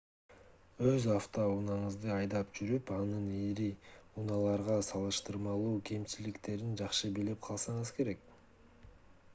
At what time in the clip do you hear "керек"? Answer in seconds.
8.01-8.27